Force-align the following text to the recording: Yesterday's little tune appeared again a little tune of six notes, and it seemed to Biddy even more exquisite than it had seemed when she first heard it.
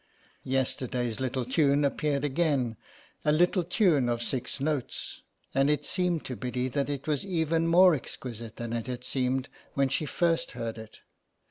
Yesterday's 0.45 1.19
little 1.19 1.45
tune 1.45 1.85
appeared 1.85 2.25
again 2.25 2.75
a 3.23 3.31
little 3.31 3.63
tune 3.63 4.09
of 4.09 4.23
six 4.23 4.59
notes, 4.59 5.21
and 5.53 5.69
it 5.69 5.85
seemed 5.85 6.25
to 6.25 6.35
Biddy 6.35 6.71
even 7.25 7.67
more 7.67 7.93
exquisite 7.93 8.55
than 8.55 8.73
it 8.73 8.87
had 8.87 9.03
seemed 9.03 9.47
when 9.75 9.89
she 9.89 10.07
first 10.07 10.53
heard 10.53 10.79
it. 10.79 11.01